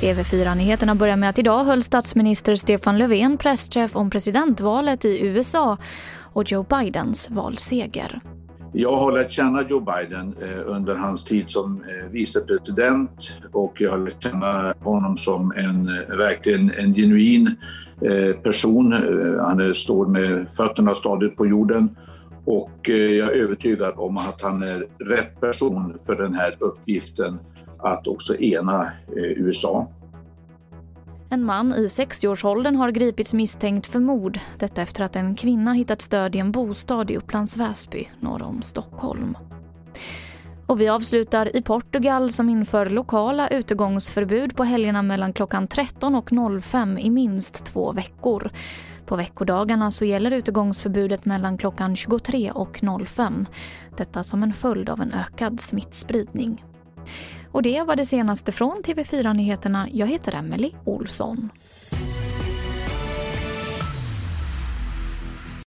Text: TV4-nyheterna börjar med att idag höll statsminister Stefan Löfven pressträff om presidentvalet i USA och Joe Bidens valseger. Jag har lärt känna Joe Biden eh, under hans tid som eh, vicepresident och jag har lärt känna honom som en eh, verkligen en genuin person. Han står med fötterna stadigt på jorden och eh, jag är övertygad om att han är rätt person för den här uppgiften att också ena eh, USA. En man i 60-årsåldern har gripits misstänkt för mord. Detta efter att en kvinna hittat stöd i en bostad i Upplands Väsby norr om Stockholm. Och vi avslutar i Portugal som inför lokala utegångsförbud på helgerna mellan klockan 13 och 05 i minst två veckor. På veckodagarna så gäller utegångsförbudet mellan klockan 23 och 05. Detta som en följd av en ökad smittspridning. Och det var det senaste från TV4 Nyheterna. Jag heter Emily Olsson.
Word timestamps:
TV4-nyheterna 0.00 0.94
börjar 0.94 1.16
med 1.16 1.30
att 1.30 1.38
idag 1.38 1.64
höll 1.64 1.82
statsminister 1.82 2.54
Stefan 2.54 2.98
Löfven 2.98 3.36
pressträff 3.36 3.96
om 3.96 4.10
presidentvalet 4.10 5.04
i 5.04 5.26
USA 5.26 5.78
och 6.32 6.52
Joe 6.52 6.66
Bidens 6.68 7.30
valseger. 7.30 8.20
Jag 8.72 8.96
har 8.96 9.12
lärt 9.12 9.32
känna 9.32 9.62
Joe 9.68 9.80
Biden 9.80 10.34
eh, 10.42 10.58
under 10.66 10.94
hans 10.94 11.24
tid 11.24 11.50
som 11.50 11.82
eh, 11.82 12.10
vicepresident 12.10 13.32
och 13.52 13.80
jag 13.80 13.90
har 13.90 13.98
lärt 13.98 14.22
känna 14.22 14.74
honom 14.80 15.16
som 15.16 15.52
en 15.56 15.88
eh, 15.88 16.16
verkligen 16.16 16.70
en 16.78 16.94
genuin 16.94 17.56
person. 18.42 18.92
Han 19.40 19.74
står 19.74 20.06
med 20.06 20.46
fötterna 20.52 20.94
stadigt 20.94 21.36
på 21.36 21.46
jorden 21.46 21.96
och 22.44 22.90
eh, 22.90 22.94
jag 22.94 23.28
är 23.28 23.42
övertygad 23.42 23.94
om 23.96 24.16
att 24.16 24.42
han 24.42 24.62
är 24.62 24.86
rätt 24.98 25.40
person 25.40 25.98
för 26.06 26.14
den 26.14 26.34
här 26.34 26.56
uppgiften 26.58 27.38
att 27.78 28.06
också 28.06 28.36
ena 28.36 28.82
eh, 29.16 29.22
USA. 29.22 29.88
En 31.32 31.44
man 31.44 31.74
i 31.74 31.86
60-årsåldern 31.86 32.76
har 32.76 32.90
gripits 32.90 33.34
misstänkt 33.34 33.86
för 33.86 34.00
mord. 34.00 34.38
Detta 34.58 34.82
efter 34.82 35.04
att 35.04 35.16
en 35.16 35.34
kvinna 35.34 35.72
hittat 35.72 36.02
stöd 36.02 36.36
i 36.36 36.38
en 36.38 36.52
bostad 36.52 37.10
i 37.10 37.16
Upplands 37.16 37.56
Väsby 37.56 38.08
norr 38.20 38.42
om 38.42 38.62
Stockholm. 38.62 39.36
Och 40.70 40.80
vi 40.80 40.88
avslutar 40.88 41.56
i 41.56 41.62
Portugal 41.62 42.32
som 42.32 42.48
inför 42.48 42.86
lokala 42.86 43.48
utegångsförbud 43.48 44.56
på 44.56 44.64
helgerna 44.64 45.02
mellan 45.02 45.32
klockan 45.32 45.68
13 45.68 46.14
och 46.14 46.30
05 46.62 46.98
i 46.98 47.10
minst 47.10 47.64
två 47.64 47.92
veckor. 47.92 48.50
På 49.06 49.16
veckodagarna 49.16 49.90
så 49.90 50.04
gäller 50.04 50.30
utegångsförbudet 50.30 51.24
mellan 51.24 51.58
klockan 51.58 51.96
23 51.96 52.50
och 52.50 52.80
05. 53.06 53.46
Detta 53.96 54.22
som 54.22 54.42
en 54.42 54.52
följd 54.52 54.88
av 54.88 55.00
en 55.00 55.12
ökad 55.12 55.60
smittspridning. 55.60 56.64
Och 57.52 57.62
det 57.62 57.82
var 57.82 57.96
det 57.96 58.06
senaste 58.06 58.52
från 58.52 58.82
TV4 58.82 59.34
Nyheterna. 59.34 59.88
Jag 59.92 60.06
heter 60.06 60.34
Emily 60.34 60.72
Olsson. 60.84 61.50